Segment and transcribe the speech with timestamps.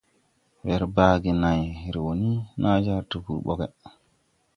[0.67, 2.13] Wer bagge nāyre wō
[2.61, 3.67] ni jar tpur boge.